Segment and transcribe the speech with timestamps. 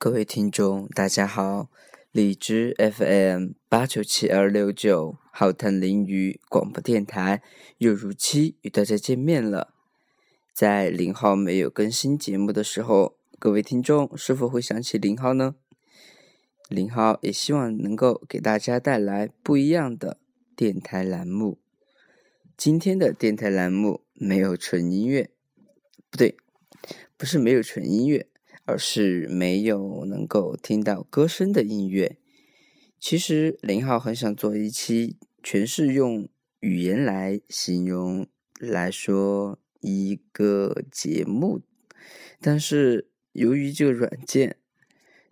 [0.00, 1.68] 各位听众，大家好！
[2.12, 7.42] 荔枝 FM 八九七二六九浩谈淋雨广播电台
[7.78, 9.74] 又如期与大家见面了。
[10.52, 15.56] 在零号没有更新节目的时候，各位听众是否会想起零号呢？
[16.68, 20.20] 零号也希望能够给大家带来不一样的
[20.54, 21.58] 电台栏目。
[22.56, 25.30] 今天的电台栏目没有纯音乐，
[26.08, 26.36] 不对，
[27.16, 28.28] 不是没有纯音乐。
[28.68, 32.18] 而是没有能够听到歌声的音乐。
[33.00, 36.28] 其实林浩很想做一期全是用
[36.60, 38.26] 语言来形容
[38.60, 41.62] 来说一个节目，
[42.42, 44.58] 但是由于这个软件，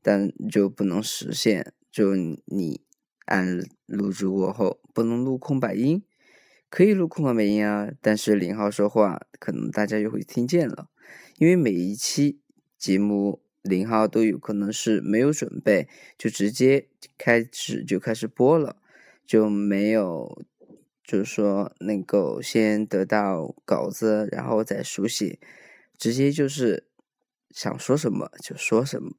[0.01, 1.74] 但就不能实现。
[1.93, 2.80] 就你
[3.27, 6.02] 按录制过后不能录空白音，
[6.71, 10.88] 可以录空白音啊，但是林浩说话可能大家就会听见了，
[11.37, 12.41] 因为每一期。
[12.79, 16.87] 节目零号都有可能是没有准备，就直接
[17.19, 18.77] 开始就开始播了，
[19.24, 20.43] 就没有
[21.02, 25.38] 就是说能够先得到稿子，然后再熟悉，
[25.99, 26.85] 直接就是
[27.51, 29.13] 想说什么就说什么。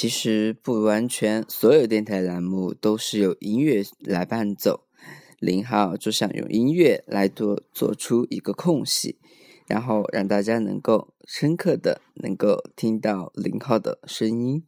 [0.00, 4.84] 其实不完全，所有电台栏目都是由音乐来伴奏。
[5.40, 9.18] 零号就想用音乐来做做出一个空隙，
[9.66, 14.62] 然后让大家能够深刻的能够听到零号的声音。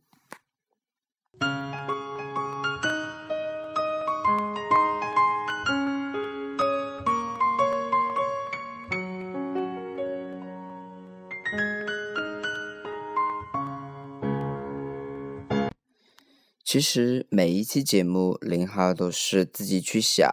[16.73, 20.31] 其实每一期节目，零号都是自己去想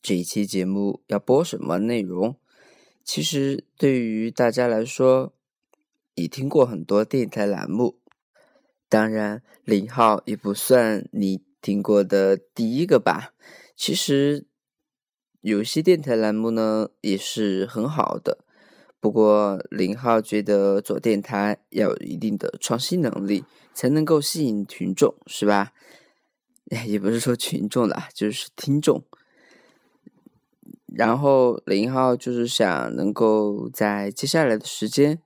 [0.00, 2.36] 这一期节目要播什么内容。
[3.02, 5.34] 其实对于大家来说，
[6.14, 7.98] 已听过很多电台栏目，
[8.88, 13.34] 当然零号也不算你听过的第一个吧。
[13.74, 14.46] 其实
[15.40, 18.43] 有些电台栏目呢也是很好的。
[19.04, 23.44] 不过，零号觉得做电台要有一定的创新能力，
[23.74, 25.74] 才能够吸引群众，是吧？
[26.88, 29.04] 也不是说群众啦，就是听众。
[30.86, 35.20] 然后，零号就是想能够在接下来的时间，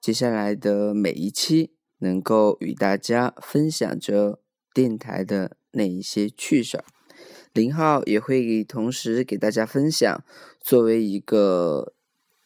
[0.00, 4.38] 接下来的每一期，能够与大家分享着
[4.72, 6.84] 电台的那一些趣事儿。
[7.52, 10.22] 零号也会同时给大家分享，
[10.60, 11.94] 作为一个。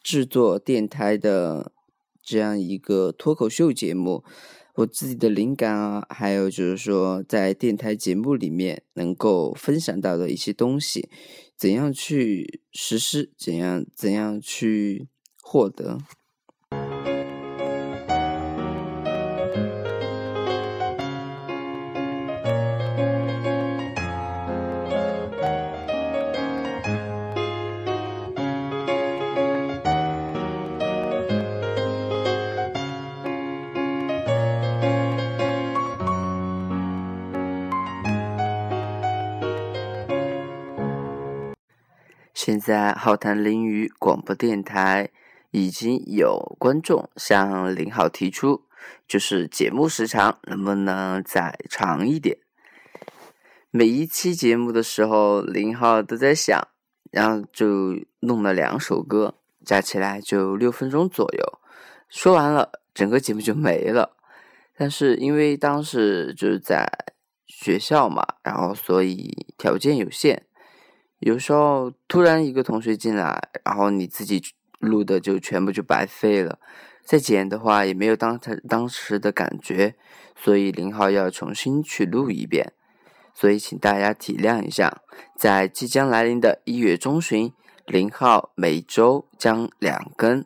[0.03, 1.73] 制作电台的
[2.23, 4.25] 这样一个脱口秀节目，
[4.77, 11.09] 我自己的灵感啊，还有就是说在电台节目里面能够分享到的一些东西，
[11.57, 15.09] 怎样去实施，怎样怎样去
[15.43, 15.99] 获得。
[42.41, 45.11] 现在浩谈淋雨广播电台
[45.51, 48.63] 已经有观众向林浩提出，
[49.09, 52.39] 就是节目时长能不能再长一点？
[53.73, 56.69] 每一期节目的时候，林浩都在想，
[57.11, 59.35] 然后就弄了两首歌，
[59.65, 61.59] 加起来就六分钟左右。
[62.09, 64.17] 说完了，整个节目就没了。
[64.77, 66.89] 但是因为当时就是在
[67.49, 70.45] 学校嘛，然后所以条件有限。
[71.19, 74.43] 有时候突然一个同学进来，然后你自己
[74.79, 76.59] 录的就全部就白费了，
[77.05, 79.97] 再剪的话也没有当时当时的感觉，
[80.37, 82.73] 所以零号要重新去录一遍，
[83.35, 85.03] 所以请大家体谅一下，
[85.37, 87.53] 在即将来临的一月中旬，
[87.85, 90.45] 零号每周将两更，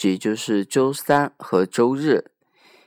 [0.00, 2.30] 也就是周三和周日，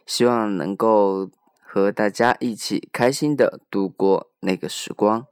[0.07, 1.29] 希望能够
[1.61, 5.27] 和大家一起开心的度过那个时光。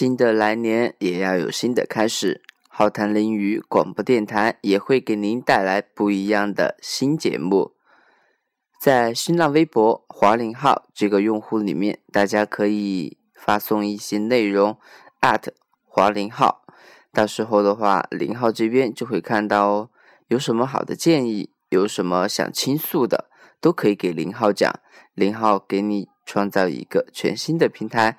[0.00, 2.42] 新的来年也要有新的开始。
[2.70, 7.72] 浩谈林语广播电台也会给您带来不一样的新节目。
[8.80, 14.78] 在新浪微博华林号这个用户里面，大家可以发送一些内容
[15.84, 16.62] 华林号，
[17.12, 19.90] 到时候的话，林浩这边就会看到哦。
[20.28, 23.28] 有什么好的建议，有什么想倾诉的，
[23.60, 24.80] 都可以给林浩讲，
[25.12, 28.16] 林浩给你创造一个全新的平台。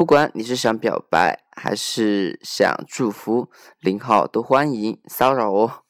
[0.00, 3.50] 不管你是想表白还是想祝福，
[3.80, 5.82] 林浩都欢迎骚扰哦。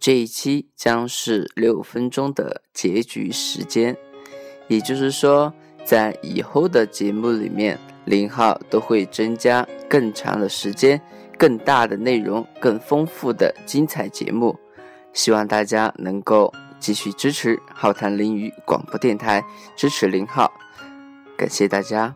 [0.00, 3.94] 这一期将是六分钟的结局时间，
[4.66, 5.52] 也就是说，
[5.84, 10.98] 在以后的节目里面，零号都会增加更长的时间、
[11.36, 14.58] 更大的内容、更丰富的精彩节目。
[15.12, 19.44] 希望大家能够继续支持浩谈林语广播电台，
[19.76, 20.50] 支持零号，
[21.36, 22.14] 感谢大家。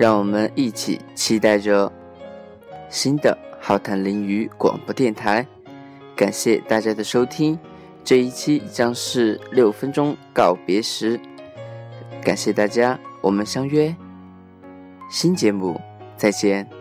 [0.00, 1.92] 让我们一起期待着
[2.88, 5.46] 新的浩谈林语广播电台。
[6.16, 7.58] 感谢大家的收听，
[8.02, 11.20] 这一期将是六分钟告别时。
[12.24, 13.94] 感谢大家，我们相约
[15.10, 15.78] 新节目，
[16.16, 16.79] 再见。